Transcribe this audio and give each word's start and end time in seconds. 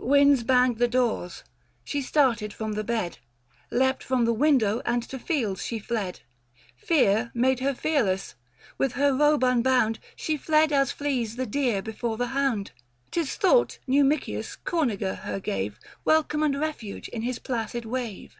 Winds 0.00 0.42
banged 0.42 0.78
the 0.78 0.88
doors; 0.88 1.44
she 1.84 2.02
started 2.02 2.52
from 2.52 2.72
the 2.72 2.82
bed, 2.82 3.18
Leapt 3.70 4.02
from 4.02 4.24
the 4.24 4.32
window 4.32 4.82
and 4.84 5.00
to 5.04 5.20
fields 5.20 5.64
she 5.64 5.78
fled. 5.78 6.18
Fear 6.74 7.30
made 7.32 7.60
her 7.60 7.72
fearless; 7.74 8.34
with 8.76 8.94
her 8.94 9.14
robe 9.16 9.44
unbound, 9.44 10.00
She 10.16 10.36
fled 10.36 10.72
as 10.72 10.90
flees 10.90 11.36
the 11.36 11.46
deer 11.46 11.80
before 11.80 12.16
the 12.16 12.26
hound. 12.34 12.72
695 13.12 13.12
'Tis 13.12 13.34
thought 13.36 13.78
Xumicius 13.88 14.56
Corniger 14.64 15.18
her 15.18 15.38
gave 15.38 15.78
Welcome 16.04 16.42
and 16.42 16.58
refuge 16.58 17.06
in 17.06 17.22
his 17.22 17.38
placid 17.38 17.84
wave. 17.84 18.34